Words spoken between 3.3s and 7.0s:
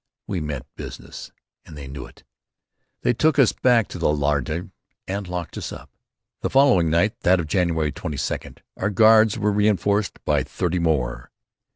us back to the laager and locked us up. The following